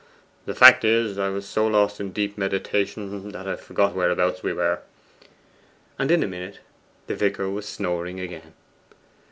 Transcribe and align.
'The 0.47 0.55
fact 0.55 0.83
is 0.83 1.19
I 1.19 1.29
was 1.29 1.45
so 1.47 1.67
lost 1.67 1.99
in 1.99 2.11
deep 2.11 2.35
meditation 2.35 3.29
that 3.33 3.47
I 3.47 3.55
forgot 3.55 3.93
whereabouts 3.93 4.41
we 4.41 4.51
were.' 4.51 4.79
And 5.99 6.09
in 6.09 6.23
a 6.23 6.27
minute 6.27 6.57
the 7.05 7.13
vicar 7.15 7.47
was 7.51 7.67
snoring 7.69 8.19
again. 8.19 8.53